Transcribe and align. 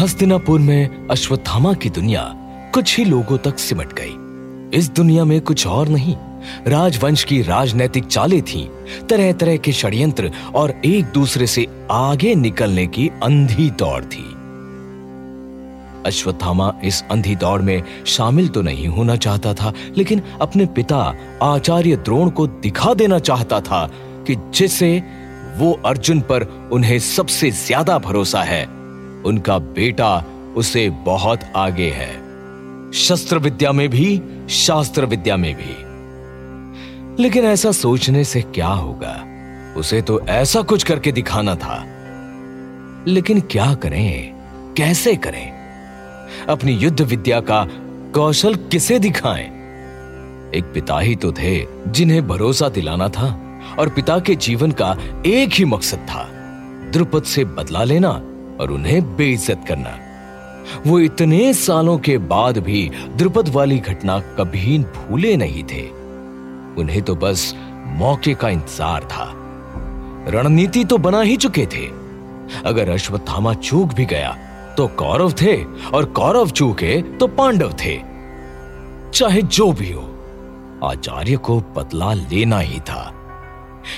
हस्तिनापुर 0.00 0.60
में 0.60 1.08
अश्वत्थामा 1.10 1.72
की 1.74 1.88
दुनिया 1.90 2.22
कुछ 2.74 2.96
ही 2.98 3.04
लोगों 3.04 3.36
तक 3.38 3.58
सिमट 3.58 3.92
गई। 3.98 4.78
इस 4.78 4.88
दुनिया 4.90 5.24
में 5.24 5.40
कुछ 5.40 5.66
और 5.66 5.88
नहीं 5.88 6.14
राजवंश 6.66 7.24
की 7.24 7.40
राजनैतिक 7.42 8.06
चालें 8.06 8.40
थीं, 8.42 8.64
तरह 9.06 9.32
तरह 9.32 9.56
के 9.56 9.72
षड्यंत्र 9.72 10.30
और 10.54 10.70
एक 10.84 11.12
दूसरे 11.14 11.46
से 11.46 11.66
आगे 11.90 12.34
निकलने 12.34 12.86
की 12.86 13.08
अंधी 13.22 13.68
दौड़ 13.78 14.02
थी। 14.04 14.24
अश्वत्थामा 16.06 16.72
इस 16.84 17.02
अंधी 17.10 17.36
दौड़ 17.36 17.60
में 17.62 17.82
शामिल 18.06 18.48
तो 18.48 18.62
नहीं 18.62 18.88
होना 18.88 19.16
चाहता 19.18 19.54
था 19.54 19.72
लेकिन 19.96 20.22
अपने 20.40 20.66
पिता 20.72 21.04
आचार्य 21.42 21.96
द्रोण 21.98 22.30
को 22.30 22.46
दिखा 22.46 22.94
देना 22.94 23.18
चाहता 23.20 23.60
था 23.60 23.86
कि 24.26 24.36
जिसे 24.54 24.96
वो 25.56 25.72
अर्जुन 25.86 26.20
पर 26.20 26.52
उन्हें 26.72 26.98
सबसे 26.98 27.50
ज़्यादा 27.50 27.98
भरोसा 28.00 28.42
है। 28.42 28.79
उनका 29.26 29.58
बेटा 29.58 30.24
उसे 30.56 30.90
बहुत 30.90 31.40
आगे 31.56 31.90
है। 31.90 32.30
शस्त्र 32.92 33.38
विद्या 33.38 33.72
में 33.72 33.88
भी 33.88 34.22
शास्त्र 34.50 35.06
विद्या 35.06 35.36
में 35.36 35.54
भी। 35.54 35.90
लेकिन 37.22 37.44
ऐसा 37.44 37.72
सोचने 37.72 38.24
से 38.24 38.42
क्या 38.42 38.68
होगा? 38.68 39.24
उसे 39.76 40.02
तो 40.02 40.20
ऐसा 40.20 40.62
कुछ 40.62 40.82
करके 40.82 41.12
दिखाना 41.12 41.54
था। 41.54 41.86
लेकिन 43.06 43.40
क्या 43.40 43.74
करें? 43.74 44.34
कैसे 44.76 45.16
करें? 45.16 45.52
अपनी 46.48 46.72
युद्ध 46.72 47.00
विद्या 47.00 47.40
का 47.40 47.68
कौशल 48.14 48.54
किसे 48.54 48.98
दिखाएँ? 48.98 49.60
एक 50.54 50.64
पिता 50.74 51.00
ही 51.00 51.16
तो 51.16 51.32
थे 51.32 51.66
जिन्हें 51.88 52.28
भरोसा 52.28 52.68
दिलाना 52.68 53.08
था, 53.08 53.60
और 53.78 53.88
पिता 53.88 54.18
के 54.18 54.34
जीवन 54.34 54.70
का 54.70 54.96
एक 55.26 55.50
ही 55.52 55.64
मकसद 55.64 55.98
था, 55.98 56.28
द्रुपद 56.90 57.22
से 57.22 57.44
बदला 57.44 57.84
लेना 57.84 58.22
और 58.60 58.70
उन्हें 58.70 59.16
बेइज्जत 59.16 59.64
करना। 59.68 59.98
वो 60.86 60.98
इतने 61.00 61.52
सालों 61.54 61.98
के 61.98 62.16
बाद 62.18 62.58
भी 62.58 62.90
द्रुपद 63.16 63.48
वाली 63.48 63.78
घटना 63.78 64.18
कभी 64.38 64.78
भूले 64.78 65.36
नहीं 65.36 65.62
थे। 65.64 65.88
उन्हें 66.80 67.00
तो 67.02 67.14
बस 67.16 67.52
मौके 67.98 68.34
का 68.34 68.48
इंतज़ार 68.48 69.04
था। 69.04 69.32
रणनीति 70.28 70.84
तो 70.84 70.98
बना 70.98 71.20
ही 71.20 71.36
चुके 71.36 71.66
थे। 71.66 71.86
अगर 72.64 72.90
अश्वत्थामा 72.90 73.54
चूक 73.54 73.92
भी 73.94 74.04
गया 74.04 74.36
तो 74.76 74.86
कौरव 74.98 75.32
थे 75.32 75.56
और 75.90 76.04
कौरव 76.16 76.50
चूके 76.50 77.00
तो 77.18 77.26
पांडव 77.28 77.72
थे। 77.74 77.96
चाहे 79.14 79.42
जो 79.42 79.72
भी 79.72 79.90
हो, 79.92 80.02
आचार्य 80.84 81.36
को 81.36 81.58
बदला 81.76 82.12
लेना 82.12 82.58
ही 82.58 82.78
था। 82.80 83.12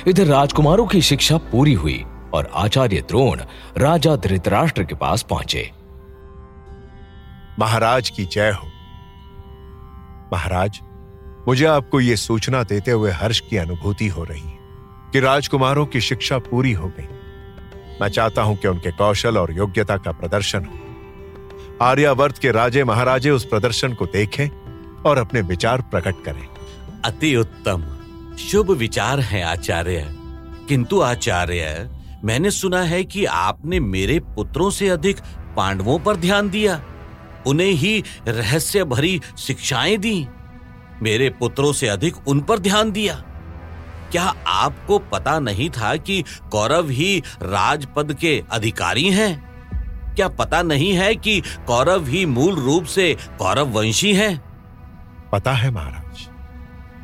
इधर 0.09 0.27
राजकुमारों 0.27 0.87
की 0.87 1.01
शिक्षा 1.03 1.37
पूरी 1.53 1.73
हुई। 1.75 2.05
और 2.35 2.51
आचार्य 2.55 3.01
द्रोण 3.01 3.41
राजा 3.79 4.17
धृतराष्ट्र 4.17 4.85
के 4.85 4.95
पास 4.95 5.23
पहुँचे। 5.23 5.73
महाराज 7.59 8.11
की 8.11 8.25
जय 8.25 8.51
हो। 8.51 8.69
महाराज 10.33 10.81
मुझे 11.49 11.67
आपको 11.67 12.01
यह 12.01 12.17
सूचना 12.17 12.63
देते 12.63 12.91
हुए 12.91 13.11
हर्ष 13.11 13.41
की 13.41 13.57
अनुभूति 13.57 14.09
हो 14.09 14.25
रही 14.25 14.41
है 14.41 14.59
कि 15.13 15.21
राजकुमारों 15.21 15.87
की 15.87 16.01
शिक्षा 16.01 16.39
पूरी 16.39 16.73
हो 16.73 16.89
गई। 16.89 17.09
मैं 18.01 18.09
चाहता 18.09 18.43
हूँ 18.43 18.57
कि 18.57 18.69
उनके 18.69 18.91
कौशल 18.91 19.39
और 19.39 19.53
योग्यता 19.53 19.97
का 19.97 20.13
प्रदर्शन 20.13 20.65
हो। 20.65 20.79
आर्यावर्त 21.85 22.39
के 22.39 22.51
राजे 22.51 22.85
महाराजे 22.85 23.31
उस 23.31 23.45
प्रदर्शन 23.45 23.95
को 23.95 24.07
देखें 24.07 24.49
और 25.03 25.19
अपने 25.19 25.41
विचार 25.41 25.81
प्रकट 25.81 26.15
करें। 26.25 26.49
अति 27.05 27.37
उत्तम। 27.37 27.99
शुभ 28.37 28.71
विचार 28.71 29.21
है 29.21 29.43
आचार्य। 29.43 30.07
किंतु 30.69 31.01
आचार्य 31.01 31.91
मैंने 32.25 32.51
सुना 32.51 32.83
है 32.83 33.05
कि 33.05 33.25
आपने 33.25 33.81
मेरे 33.81 34.19
पुत्रों 34.21 34.71
से 34.71 34.89
अधिक 34.89 35.21
पांडवों 35.57 35.99
पर 35.99 36.17
ध्यान 36.17 36.51
दिया। 36.51 36.81
उन्हें 37.47 37.71
ही 37.73 38.03
रहस्य 38.29 38.85
भरी 38.85 39.21
शिक्षाएँ 39.39 39.97
दी। 39.97 40.27
मेरे 41.03 41.31
पुत्रों 41.31 41.73
से 41.73 41.89
अधिक 41.89 42.29
उन 42.29 42.41
पर 42.41 42.59
ध्यान 42.59 42.93
दिया। 42.93 43.15
क्या 44.13 44.35
आपको 44.47 44.99
पता 44.99 45.39
नहीं 45.39 45.71
था 45.71 45.97
कि 45.97 46.23
कौरव 46.53 46.89
ही 46.91 47.23
राजपद 47.43 48.13
के 48.15 48.43
अधिकारी 48.51 49.09
हैं? 49.11 49.53
क्या 50.15 50.29
पता 50.29 50.63
नहीं 50.63 50.93
है 50.93 51.15
कि 51.17 51.41
कौरव 51.67 52.07
ही 52.07 52.27
मूल 52.27 52.55
रूप 52.55 52.85
से 52.85 53.17
कौरव 53.39 53.69
वंशी 53.69 54.15
हैं? 54.15 54.43
पता 55.33 55.53
है 55.53 55.71
महाराज, 55.71 56.29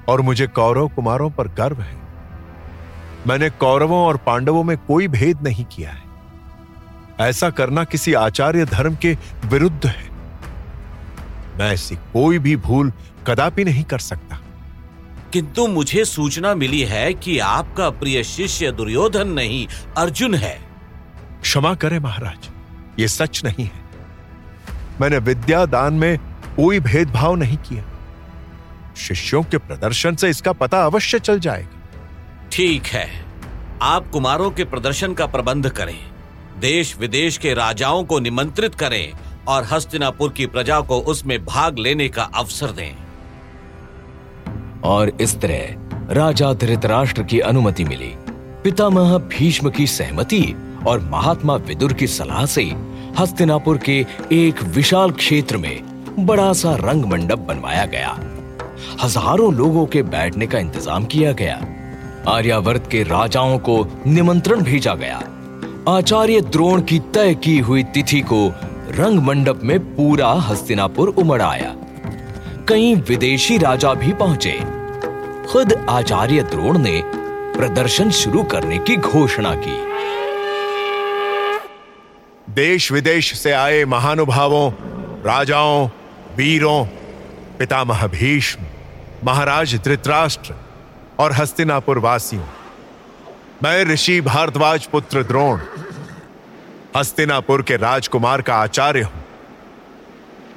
और 0.09 0.21
मुझे 0.21 0.47
कौरव 0.47 0.89
कुमारों 0.89 1.31
पर 1.31 1.49
गर्व 1.49 1.81
है 1.81 2.08
मैंने 3.27 3.51
कौरवों 3.51 4.07
और 4.07 4.17
पांडवों 4.17 4.65
में 4.65 4.79
कोई 4.79 5.09
भेद 5.09 5.43
नहीं 5.43 5.65
किया 5.65 5.91
है। 5.91 6.03
ऐसा 7.21 7.51
करना 7.51 7.85
किसी 7.85 8.15
आचार्य 8.15 8.65
धर्म 8.65 8.97
के 8.97 9.17
विरुद्ध 9.45 9.87
है। 9.87 10.09
मैं 11.59 11.73
ऐसी 11.73 11.97
कोई 11.97 12.39
भी 12.39 12.57
भूल 12.57 12.93
कदापि 13.27 13.65
नहीं 13.65 13.85
कर 13.85 13.99
सकता। 13.99 14.41
किंतु 15.33 15.67
मुझे 15.67 16.05
सूचना 16.05 16.55
मिली 16.55 16.81
है 16.81 17.15
कि 17.15 17.39
आपका 17.39 17.91
प्रिय 17.91 18.25
शिष्य 18.25 18.73
दुर्योधन 18.73 19.29
नहीं 19.29 19.67
अर्जुन 19.97 20.35
है। 20.35 20.59
क्षमा 21.43 21.75
करें 21.75 21.99
महाराज 21.99 22.49
ये 22.99 23.09
सच 23.09 23.45
नहीं 23.45 23.65
है। 23.65 23.85
मैंने 25.01 25.19
विद्या 25.19 25.67
दान 25.67 25.95
में 25.95 26.19
कोई 26.57 26.81
भेदभाव 26.81 27.35
नहीं 27.35 27.57
किया। 27.57 27.85
शिष्यों 28.97 29.43
के 29.43 29.59
प्रदर्शन 29.59 30.15
से 30.15 30.31
इसका 30.31 30.53
पता 30.53 30.85
अवश्य 30.85 31.19
चल 31.19 31.41
जाएगा। 31.41 31.78
ठीक 32.53 32.87
है। 32.87 33.09
आप 33.83 34.09
कुमारों 34.11 34.51
के 34.51 34.65
प्रदर्शन 34.65 35.15
का 35.15 35.27
प्रबंध 35.27 35.69
करें। 35.71 35.99
देश 36.61 36.97
विदेश 36.99 37.37
के 37.39 37.53
राजाओं 37.55 38.05
को 38.05 38.19
निमंत्रित 38.21 38.75
करें 38.75 39.13
और 39.49 39.65
हस्तिनापुर 39.65 40.33
की 40.33 40.47
प्रजा 40.47 40.81
को 40.81 40.99
उसमें 41.01 41.45
भाग 41.45 41.79
लेने 41.79 42.09
का 42.09 42.23
अवसर 42.23 42.71
दें। 42.71 42.95
और 44.85 45.13
इस 45.21 45.41
तरह 45.41 46.15
राजा 46.15 46.53
धृतराष्ट्र 46.55 47.23
की 47.23 47.41
अनुमति 47.41 47.85
मिली। 47.85 48.13
पितामह 48.65 49.17
भीष्म 49.29 49.71
की 49.71 49.87
सहमति 49.87 50.43
और 50.87 51.01
महात्मा 51.01 51.57
विदुर 51.57 51.93
की 51.93 52.07
सलाह 52.07 52.45
से 52.47 52.65
हस्तिनापुर 53.19 53.79
के 53.79 54.05
एक 54.33 54.63
विशाल 54.75 55.11
क्षेत्र 55.11 55.57
में 55.57 56.27
बड़ा 56.27 56.53
सा 56.53 56.75
रंग 56.77 57.05
मंडप 57.05 57.39
बनवाया 57.39 57.85
गया। 57.87 58.19
हज़ारों 59.03 59.55
लोगों 59.55 59.87
के 59.87 60.03
बैठने 60.03 60.47
का 60.47 60.59
इंतज़ाम 60.59 61.05
किया 61.05 61.33
गया। 61.33 61.57
आर्यावर्त 62.29 62.89
के 62.91 63.03
राजाओं 63.03 63.59
को 63.59 63.87
निमंत्रण 64.07 64.63
भेजा 64.63 64.95
गया। 64.95 65.23
आचार्य 65.89 66.41
द्रोण 66.41 66.83
की 66.83 66.99
तय 66.99 67.35
की 67.35 67.59
हुई 67.59 67.83
तिथि 67.83 68.21
को 68.21 68.53
रंग 68.89 69.19
मंडप 69.19 69.61
में 69.65 69.79
पूरा 69.97 70.29
हस्तिनापुर 70.29 71.09
उमड़ 71.09 71.43
आया। 71.43 71.75
कई 72.69 72.95
विदेशी 72.95 73.59
राजा 73.59 73.95
भी 73.95 74.13
पहुँचे। 74.13 74.61
खुद 75.53 75.87
आचार्य 75.91 76.43
द्रोण 76.43 76.79
ने 76.79 77.03
प्रदर्शन 77.59 78.11
शुरू 78.11 78.43
करने 78.43 78.79
की 78.79 78.97
घोषणा 78.97 79.55
की। 79.55 79.89
देश 82.53 82.93
विदेश 82.93 83.35
से 83.39 83.53
आए 83.53 83.85
महानुभावों, 83.85 84.73
राजाओं, 85.23 85.89
वीरों, 86.37 86.85
पितामह 87.59 88.07
भीष्म, 88.07 88.63
महाराज 89.25 89.75
धृतराष्ट्र 89.85 90.55
और 91.19 91.33
हस्तिनापुर 91.33 91.99
वासियों 91.99 92.45
मैं 93.63 93.85
ऋषि 93.85 94.21
भारद्वाज 94.21 94.87
पुत्र 94.87 95.23
द्रोण, 95.23 95.61
हस्तिनापुर 96.97 97.63
के 97.63 97.77
राजकुमार 97.77 98.43
का 98.43 98.55
आचार्य 98.55 99.03
हूँ। 99.03 99.25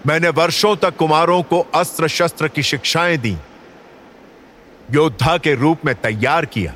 मैंने 0.07 0.29
वर्षों 0.29 0.75
तक 0.75 0.95
कुमारों 0.97 1.41
को 1.43 1.59
अस्त्र 1.75 2.07
शस्त्र 2.07 2.47
की 2.47 2.63
शिक्षाएँ 2.63 3.17
दी, 3.17 3.35
योद्धा 4.91 5.37
के 5.37 5.53
रूप 5.55 5.85
में 5.85 5.93
तैयार 5.95 6.45
किया, 6.45 6.73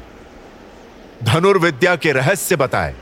धनुर्विद्या 1.24 1.96
के 1.96 2.12
रहस्य 2.12 2.56
बताए। 2.56 2.96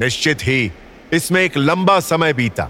निश्चित 0.00 0.42
ही 0.42 0.72
इसमें 1.12 1.40
एक 1.42 1.56
लंबा 1.56 2.00
समय 2.00 2.32
बीता। 2.32 2.68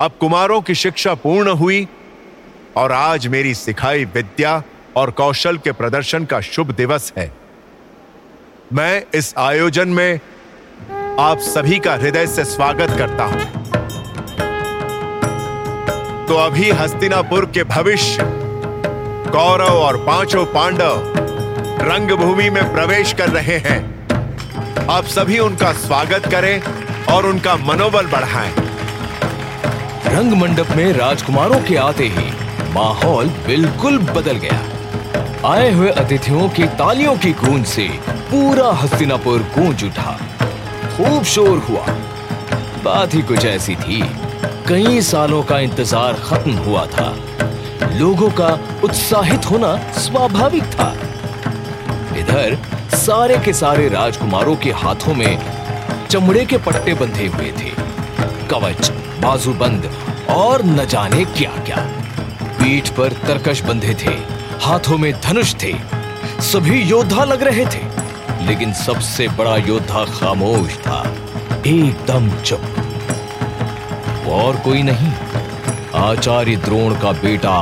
अब 0.00 0.12
कुमारों 0.20 0.60
की 0.60 0.74
शिक्षा 0.74 1.14
पूर्ण 1.14 1.50
हुई 1.50 1.86
और 2.76 2.92
आज 2.92 3.26
मेरी 3.26 3.54
सिखाई 3.54 4.04
विद्या 4.04 4.62
और 4.96 5.10
कौशल 5.10 5.56
के 5.56 5.72
प्रदर्शन 5.72 6.24
का 6.24 6.40
शुभ 6.40 6.70
दिवस 6.70 7.12
है। 7.18 7.30
मैं 8.72 9.02
इस 9.14 9.34
आयोजन 9.38 9.88
में 9.88 10.20
आप 11.20 11.38
सभी 11.38 11.78
का 11.78 11.94
हृदय 11.94 12.26
से 12.26 12.44
स्वागत 12.44 12.96
करता 12.98 13.24
हूँ। 13.24 13.44
तो 16.26 16.34
अभी 16.36 16.70
हस्तिनापुर 16.70 17.44
के 17.44 17.64
भविष्य, 17.64 18.24
कौरव 19.30 19.78
और 19.78 19.96
पाँचों 19.96 20.44
पांडव 20.46 21.14
रंगभूमि 21.82 22.50
में 22.50 22.72
प्रवेश 22.72 23.12
कर 23.12 23.28
रहे 23.28 23.58
हैं। 23.58 23.78
आप 24.90 25.04
सभी 25.04 25.38
उनका 25.38 25.72
स्वागत 25.72 26.26
करें 26.26 26.62
और 27.06 27.26
उनका 27.26 27.56
मनोबल 27.56 28.06
बढ़ाएँ। 28.06 28.54
रंग 30.06 30.32
मंडप 30.32 30.70
में 30.76 30.92
राजकुमारों 30.92 31.60
के 31.60 31.76
आते 31.76 32.04
ही 32.08 32.30
माहौल 32.72 33.28
बिल्कुल 33.46 33.98
बदल 33.98 34.36
गया। 34.36 34.69
आए 35.46 35.70
हुए 35.72 35.90
अतिथियों 35.90 36.48
की 36.48 36.66
तालियों 36.78 37.16
की 37.16 37.32
गूंज 37.32 37.66
से 37.66 37.88
पूरा 38.30 38.70
हस्तिनापुर 38.72 39.42
गूंज 39.54 39.84
उठा। 39.84 40.12
खूब 40.96 41.24
शोर 41.24 41.58
हुआ। 41.58 41.86
बात 42.84 43.14
ही 43.14 43.22
कुछ 43.22 43.44
ऐसी 43.44 43.74
थी। 43.76 44.02
कई 44.68 45.00
सालों 45.00 45.42
का 45.42 45.58
इंतज़ार 45.58 46.14
खत्म 46.24 46.52
हुआ 46.56 46.84
था। 46.86 47.14
लोगों 47.92 48.30
का 48.30 48.48
उत्साहित 48.84 49.50
होना 49.50 49.76
स्वाभाविक 49.92 50.64
था। 50.64 50.92
इधर, 52.18 52.58
सारे 52.94 53.38
के 53.38 53.52
सारे 53.52 53.88
राजकुमारों 53.88 54.56
के 54.56 54.70
हाथों 54.72 55.14
में 55.14 55.38
चमड़े 56.10 56.44
के 56.44 56.58
पट्टे 56.58 56.94
बंधे 56.94 57.26
हुए 57.26 57.52
थे। 57.52 57.70
कवच 58.48 58.90
बाजूबंद 59.20 59.90
और 60.30 60.64
न 60.64 60.84
जाने 60.86 61.24
क्या 61.24 61.50
क्या 61.64 61.86
पीठ 62.58 62.88
पर 62.88 63.12
तरकश 63.26 63.62
बंधे 63.62 63.94
थे। 63.94 64.14
हाथों 64.60 64.98
में 64.98 65.12
धनुष 65.20 65.54
थे। 65.54 65.74
सभी 66.42 66.82
योद्धा 66.82 67.24
लग 67.24 67.42
रहे 67.42 67.64
थे, 67.66 67.82
लेकिन 68.46 68.72
सबसे 68.72 69.28
बड़ा 69.28 69.56
योद्धा 69.56 70.04
खामोश 70.04 70.76
था। 70.78 71.00
एकदम 71.66 72.30
चुप। 72.42 72.62
और 74.28 74.56
कोई 74.56 74.82
नहीं, 74.82 75.12
आचार्य 75.94 76.56
द्रोण 76.56 76.94
का 76.94 77.12
बेटा 77.12 77.56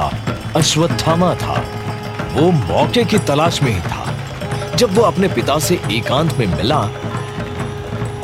अश्वत्थामा 0.57 1.35
था। 1.35 1.65
वो 2.33 2.51
मौके 2.51 3.05
की 3.05 3.19
तलाश 3.19 3.63
में 3.63 3.73
ही 3.73 3.81
था। 3.81 4.15
जब 4.77 4.95
वो 4.95 5.03
अपने 5.03 5.29
पिता 5.29 5.59
से 5.59 5.81
एकांत 5.93 6.39
में 6.39 6.47
मिला 6.47 6.81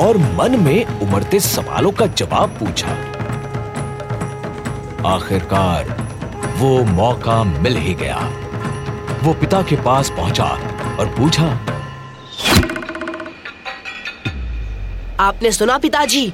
और 0.01 0.17
मन 0.35 0.59
में 0.61 0.99
उमड़ते 0.99 1.39
सवालों 1.39 1.91
का 1.91 2.05
जवाब 2.07 2.49
पूछा, 2.59 2.91
आखिरकार 5.09 5.95
वो 6.57 6.83
मौका 6.83 7.43
मिल 7.43 7.77
ही 7.77 7.93
गया। 7.93 8.31
वो 9.25 9.33
पिता 9.33 9.61
के 9.61 9.75
पास 9.75 10.09
पहुँचा 10.09 10.45
और 10.99 11.07
पूछा 11.17 11.45
आपने 15.19 15.51
सुना 15.51 15.77
पिताजी? 15.77 16.33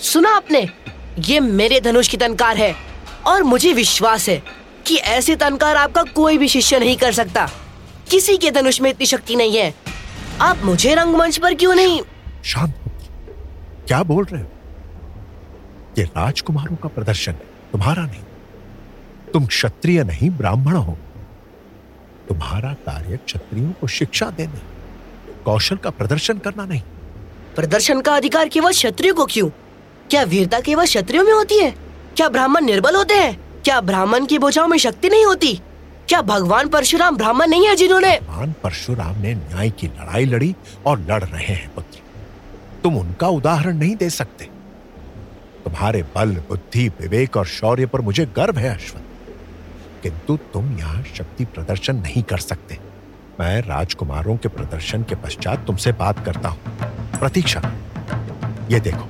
सुना 0.00 0.30
आपने? 0.36 0.68
ये 1.18 1.40
मेरे 1.40 1.80
धनुष 1.80 2.08
की 2.08 2.16
तनकार 2.16 2.56
है 2.56 2.74
और 3.26 3.42
मुझे 3.42 3.72
विश्वास 3.72 4.28
है 4.28 4.42
कि 4.86 4.96
ऐसे 4.96 5.36
तनकार 5.36 5.76
आपका 5.76 6.02
कोई 6.02 6.38
भी 6.38 6.48
शिष्य 6.48 6.78
नहीं 6.78 6.96
कर 6.96 7.12
सकता। 7.12 7.48
किसी 8.10 8.36
के 8.36 8.50
धनुष 8.50 8.80
में 8.80 8.90
इतनी 8.90 9.06
शक्ति 9.06 9.36
नहीं 9.36 9.56
है। 9.56 9.74
आप 10.40 10.58
मुझे 10.64 10.94
रंगमंच 10.94 11.38
पर 11.38 11.54
क्यों 11.54 11.74
नहीं? 11.74 12.00
शांत 12.44 12.74
क्या 13.88 14.02
बोल 14.02 14.24
रहे 14.24 14.42
हो? 14.42 14.48
ये 15.98 16.04
राजकुमारों 16.04 16.76
का 16.76 16.88
प्रदर्शन 16.88 17.32
है 17.32 17.46
तुम्हारा 17.72 18.02
नहीं। 18.02 18.22
तुम 19.32 19.46
क्षत्रिय 19.46 20.04
नहीं 20.04 20.30
ब्राह्मण 20.30 20.76
हो। 20.76 20.98
तुम्हारा 22.28 22.72
कार्य 22.72 23.16
क्षत्रियों 23.16 23.72
को 23.72 23.86
शिक्षा 23.86 24.30
देना 24.30 24.60
कौशल 25.44 25.76
का 25.76 25.90
प्रदर्शन 25.90 26.38
करना 26.38 26.64
नहीं। 26.64 26.82
प्रदर्शन 27.56 28.00
का 28.00 28.16
अधिकार 28.16 28.48
केवल 28.48 28.72
क्षत्रियो 28.72 29.14
को 29.14 29.26
क्यों? 29.26 29.48
क्या 30.10 30.22
वीरता 30.22 30.60
केवल 30.60 30.84
क्षत्रियो 30.84 31.24
में 31.24 31.32
होती 31.32 31.58
है? 31.58 31.70
क्या 32.16 32.28
ब्राह्मण 32.28 32.64
निर्बल 32.64 32.96
होते 32.96 33.14
हैं? 33.14 33.62
क्या 33.64 33.80
ब्राह्मण 33.80 34.26
की 34.26 34.38
बोझाओं 34.38 34.68
में 34.68 34.78
शक्ति 34.78 35.08
नहीं 35.08 35.24
होती? 35.24 35.54
क्या 36.08 36.22
भगवान 36.22 36.68
परशुराम 36.68 37.16
ब्राह्मण 37.16 37.46
नहीं 37.46 37.66
है 37.66 37.76
जिन्होंने 37.76 38.18
भगवान 38.22 38.54
परशुराम 38.62 39.18
ने 39.18 39.34
न्याय 39.34 39.70
की 39.70 39.86
लड़ाई 39.86 40.24
लड़ी 40.24 40.54
और 40.86 41.00
लड़ 41.00 41.24
रहे 41.24 41.54
हैं 41.54 41.74
पुत्र। 41.74 42.00
तुम 42.82 42.96
उनका 42.96 43.28
उदाहरण 43.28 43.76
नहीं 43.76 43.96
दे 43.96 44.10
सकते। 44.10 44.44
तुम्हारे 45.64 46.02
बल 46.02 46.34
बुद्धि 46.48 46.88
विवेक 46.88 47.36
और 47.36 47.46
शौर्य 47.46 47.86
पर 47.86 48.00
मुझे 48.00 48.26
गर्व 48.26 48.58
है 48.58 48.74
अश्वत 48.74 49.02
किंतु 50.02 50.36
तुम 50.52 50.76
यहाँ 50.78 51.02
शक्ति 51.16 51.44
प्रदर्शन 51.44 51.96
नहीं 51.96 52.22
कर 52.22 52.38
सकते। 52.38 52.78
मैं 53.40 53.60
राजकुमारों 53.62 54.36
के 54.36 54.48
प्रदर्शन 54.48 55.02
के 55.02 55.14
पश्चात 55.14 55.66
तुमसे 55.66 55.92
बात 55.92 56.24
करता 56.24 56.48
हूँ। 56.48 57.18
प्रतीक्षा, 57.18 57.60
ये 58.70 58.80
देखो, 58.80 59.08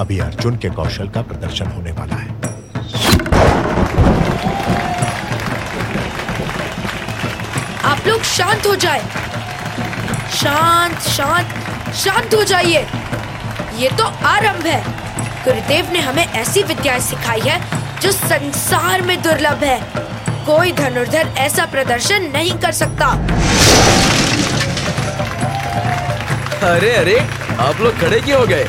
अभी 0.00 0.18
अर्जुन 0.18 0.56
के 0.56 0.70
कौशल 0.70 1.08
का 1.08 1.22
प्रदर्शन 1.22 1.66
होने 1.66 1.92
वाला 1.92 2.16
है। 2.16 2.32
आप 7.84 8.06
लोग 8.06 8.22
शांत 8.22 8.66
हो 8.66 8.74
जाए। 8.76 9.00
शांत 10.34 10.98
शांत 11.00 11.94
शांत 11.94 12.34
हो 12.34 12.42
जाइए। 12.44 12.86
ये 13.78 13.88
तो 13.98 14.04
आरंभ 14.26 14.66
है। 14.66 14.82
गुरुदेव 15.44 15.92
ने 15.92 16.00
हमें 16.00 16.24
ऐसी 16.24 16.62
विद्याएँ 16.62 17.00
सिखाई 17.00 17.40
है 17.40 17.58
जो 18.02 18.12
संसार 18.12 19.02
में 19.02 19.22
दुर्लभ 19.22 19.64
है। 19.64 19.80
कोई 20.46 20.72
धनुर्धर 20.72 21.28
ऐसा 21.38 21.66
प्रदर्शन 21.66 22.22
नहीं 22.22 22.58
कर 22.58 22.72
सकता। 22.72 23.06
अरे 26.70 26.90
अरे 26.90 27.18
आप 27.60 27.80
लोग 27.80 28.00
खड़े 28.00 28.20
क्यों 28.20 28.40
हो 28.40 28.46
गए? 28.46 28.68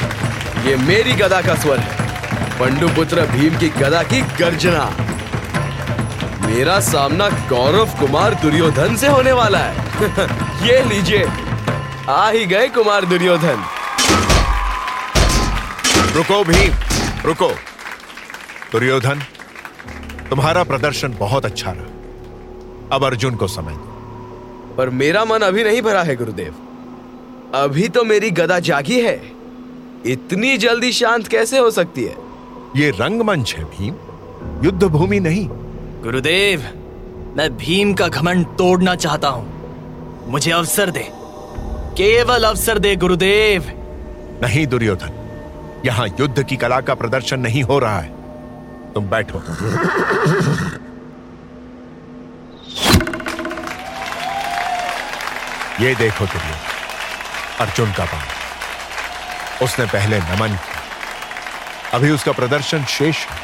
ये 0.65 0.75
मेरी 0.75 1.13
गदा 1.13 1.41
का 1.41 1.55
स्वर 1.55 1.79
है। 1.79 2.05
पंडुपुत्र 2.59 3.21
भीम 3.21 3.57
की 3.57 3.69
गदा 3.69 4.03
की 4.03 4.21
गर्जना। 4.21 4.89
मेरा 6.41 6.79
सामना 6.79 7.29
कौरव 7.29 7.89
कुमार 7.99 8.33
दुर्योधन 8.33 8.95
से 8.95 9.07
होने 9.07 9.31
वाला 9.31 9.59
है। 9.59 9.85
ये 10.67 10.83
लीजिए 10.83 11.25
आ 12.09 12.29
ही 12.29 12.45
गए 12.45 12.67
कुमार 12.67 13.05
दुर्योधन। 13.05 13.63
रुको 16.15 16.43
भीम 16.43 16.73
रुको। 17.25 17.53
दुर्योधन 18.75 19.19
तुम्हारा 20.29 20.63
प्रदर्शन 20.63 21.13
बहुत 21.19 21.45
अच्छा 21.45 21.71
रहा। 21.71 22.95
अब 22.95 23.05
अर्जुन 23.05 23.35
को 23.35 23.47
समय 23.47 23.73
दो। 23.73 24.75
पर 24.77 24.89
मेरा 24.89 25.25
मन 25.25 25.39
अभी 25.39 25.63
नहीं 25.63 25.81
भरा 25.81 26.03
है 26.03 26.15
गुरुदेव। 26.15 26.55
अभी 27.53 27.89
तो 27.89 28.03
मेरी 28.03 28.31
गदा 28.31 28.59
जागी 28.59 29.01
है। 29.01 29.31
इतनी 30.05 30.57
जल्दी 30.57 30.91
शांत 30.91 31.27
कैसे 31.27 31.57
हो 31.57 31.71
सकती 31.71 32.03
है? 32.03 32.15
ये 32.75 32.89
रंगमंच 32.89 33.55
है 33.55 33.63
भीम। 33.63 33.95
युद्ध 34.65 34.83
भूमि 34.83 35.19
नहीं। 35.19 35.47
गुरुदेव 36.03 36.59
मैं 37.37 37.57
भीम 37.57 37.93
का 37.93 38.07
घमंड 38.07 38.45
तोड़ना 38.45 38.95
चाहता 38.95 39.27
हूँ। 39.27 39.47
मुझे 40.27 40.51
अवसर 40.51 40.89
दे। 40.89 41.09
केवल 41.97 42.43
अवसर 42.43 42.79
दे 42.79 42.95
गुरुदेव। 42.95 43.63
नहीं 44.43 44.67
दुर्योधन। 44.67 45.81
यहाँ 45.85 46.07
युद्ध 46.07 46.43
की 46.43 46.55
कला 46.55 46.81
का 46.81 46.95
प्रदर्शन 46.95 47.39
नहीं 47.39 47.63
हो 47.63 47.79
रहा 47.79 47.99
है। 47.99 48.14
तुम 48.95 49.07
बैठो। 49.09 49.39
ये 55.79 55.93
देखो 55.95 56.25
दुर्योधन 56.25 57.63
अर्जुन 57.65 57.91
का 57.91 58.05
बाण। 58.05 58.23
उसने 59.65 59.85
पहले 59.85 60.19
नमन 60.19 60.57
किया 60.57 60.83
अभी 61.93 62.11
उसका 62.11 62.31
प्रदर्शन 62.31 62.85
शेष 62.89 63.25
है। 63.25 63.37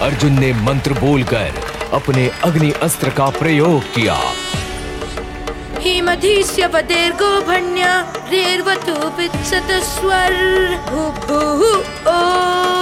अर्जुन 0.00 0.38
ने 0.38 0.52
मंत्र 0.62 0.92
बोलकर 1.00 1.60
अपने 1.92 2.28
अग्नि 2.44 2.70
अस्त्र 2.82 3.10
का 3.10 3.28
प्रयोग 3.38 3.92
किया। 3.94 4.16
हिमधीस्य 5.82 6.66
वदेर्गो 6.74 7.30
भण्य 7.42 7.86
रेर्वतु 8.30 8.94
वित्सतस्वर 9.18 10.32
भूभुः 10.88 11.62
ॐ 12.10 12.81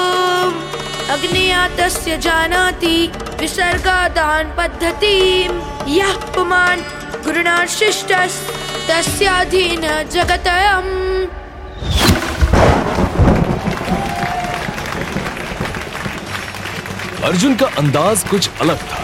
अग्नियातस्य 1.11 2.17
जानाति 2.17 3.13
विसर्गादान 3.41 4.51
पद्धतिं। 4.59 5.51
यः 5.89 6.13
पुमान् 6.35 6.83
तस्याधीन 8.89 9.81
जगतयम्। 10.13 10.91
अर्जुन 17.25 17.55
का 17.55 17.67
अंदाज 17.79 18.23
कुछ 18.25 18.51
अलग 18.61 18.77
था। 18.77 19.03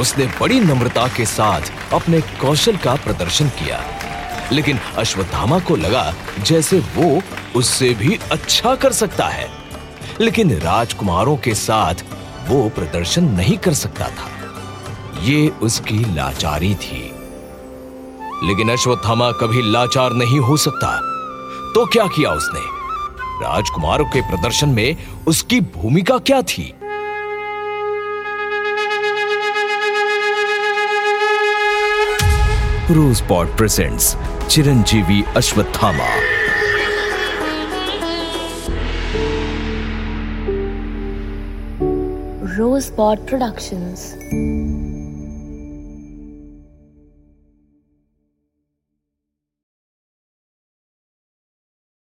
उसने 0.00 0.26
बड़ी 0.40 0.60
नम्रता 0.60 1.08
के 1.08 1.26
साथ 1.26 1.92
अपने 1.92 2.20
कौशल 2.20 2.76
का 2.76 2.94
प्रदर्शन 2.94 3.48
किया, 3.48 3.84
लेकिन 4.52 4.78
अश्वत्थामा 4.98 5.58
को 5.58 5.76
लगा 5.76 6.14
जैसे 6.40 6.78
वो 6.94 7.22
उससे 7.56 7.94
भी 7.94 8.18
अच्छा 8.32 8.74
कर 8.74 8.92
सकता 8.92 9.26
है। 9.26 9.63
लेकिन 10.20 10.58
राजकुमारों 10.58 11.36
के 11.36 11.54
साथ 11.54 11.94
वो 12.48 12.68
प्रदर्शन 12.68 13.24
नहीं 13.24 13.58
कर 13.58 13.74
सकता 13.74 14.04
था। 14.04 14.30
ये 15.22 15.48
उसकी 15.48 16.14
लाचारी 16.14 16.74
थी। 16.74 17.10
लेकिन 18.44 18.70
अश्वत्थामा 18.70 19.32
कभी 19.32 19.72
लाचार 19.72 20.12
नहीं 20.12 20.40
हो 20.40 20.56
सकता। 20.56 20.96
तो 21.74 21.86
क्या 21.86 22.06
किया 22.06 22.30
उसने? 22.30 22.60
राजकुमारों 23.46 24.04
के 24.04 24.20
प्रदर्शन 24.20 24.68
में 24.68 24.96
उसकी 25.26 25.60
भूमिका 25.60 26.18
क्या 26.18 26.42
थी? 26.42 26.74
Rosebud 32.90 33.56
presents 33.56 34.16
Chiranjeevi 34.50 35.24
Ashwatthama. 35.36 36.43
Rosebud 42.56 43.26
Productions. 43.26 44.14